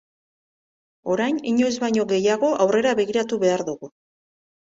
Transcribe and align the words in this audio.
Orain 1.15 1.35
inoiz 1.51 1.75
baino 1.83 2.07
gehiago 2.13 2.49
aurrera 2.65 2.95
begiratu 3.01 3.39
behar 3.45 3.67
dugu. 3.71 3.93